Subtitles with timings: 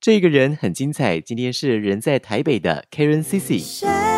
[0.00, 1.20] 这个人很精彩。
[1.20, 4.09] 今天是人在台北的 Karen Cici。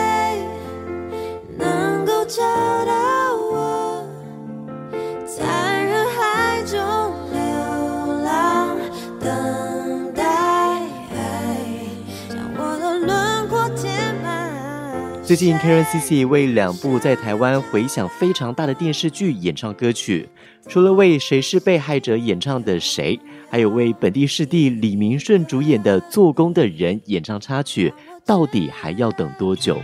[15.32, 20.28] 最近，Karen CC 为两部在台湾回响非常大的电视剧演唱歌曲，
[20.68, 23.16] 除了为《谁是被害者》演唱的《谁》，
[23.48, 27.90] 还有为本地师弟李明顺主演的《做工的人》演唱插曲，
[28.26, 29.80] 到底还要等多久？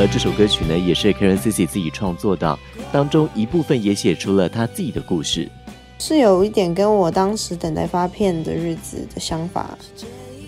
[0.00, 2.56] 而这首歌曲呢，也是 Karen Cici 自己创作的，
[2.92, 5.50] 当中一部分也写出了他自己的故事，
[5.98, 9.76] 是有一点跟我当时等待发片的日子的想法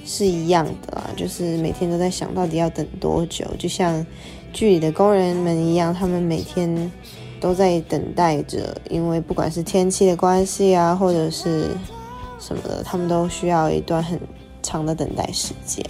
[0.07, 4.07] 是一样的啦，就是每天都在想到底要等多久，就像
[4.53, 6.93] 剧里的工人们一样，他们每天
[7.41, 11.71] 都在等待着，因为不管是天气的关系啊，或者是
[12.39, 14.17] 什么的，他们都需要一段很
[14.63, 15.85] 长的等待时间。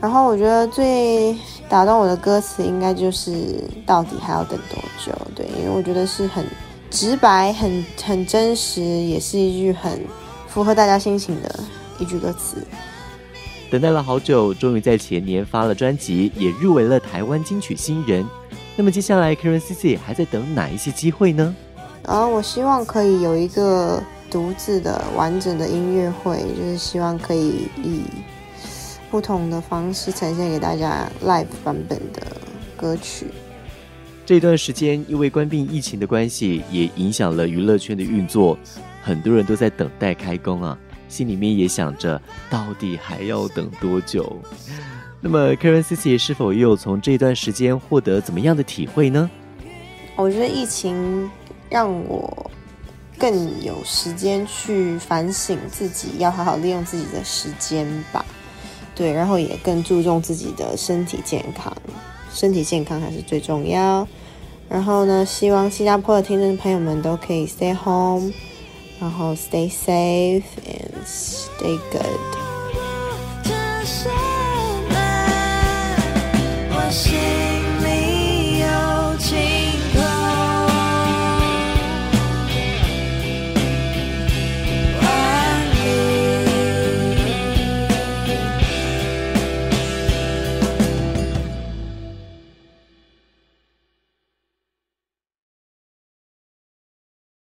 [0.00, 1.36] 然后我觉得最
[1.72, 5.10] 打动我的歌词，应该就是到底还要等多久？
[5.34, 6.44] 对，因为我觉得是很
[6.90, 10.04] 直白、很很真实，也是一句很
[10.46, 11.60] 符合大家心情的
[11.98, 12.58] 一句歌词。
[13.70, 18.22] 等待了好久，终于在前年发了专辑，也入围了台湾金曲新人。
[18.76, 21.56] 那么接下来，Karen CC 还在等哪一些机会呢？
[22.04, 23.98] 啊，我希望可以有一个
[24.30, 28.02] 独自的完整的音乐会，就是希望可以以。
[29.12, 32.22] 不同的方式呈现给大家 live 版本的
[32.78, 33.26] 歌曲。
[34.24, 38.58] 这段时间因为关闭疫情的关系，也影响了娱乐圈的运作，
[39.02, 40.78] 很多人都在等待开工啊，
[41.10, 42.18] 心里面也想着
[42.48, 44.40] 到底还要等多久。
[45.20, 49.30] 那么 Karen Cici 是否也有从这段时间获得怎么样的体会呢？
[50.16, 51.30] 我觉得疫情
[51.68, 52.50] 让我
[53.18, 58.24] 更有时间去反省自己，要好好利用自己的时间吧。
[58.94, 61.74] 对，然后也更注重自己的身体健康，
[62.32, 64.06] 身体健康还是最重要。
[64.68, 68.32] 然后呢，希望新加坡的听众朋友们都可以 stay home，
[69.00, 72.51] 然后 stay safe and stay good。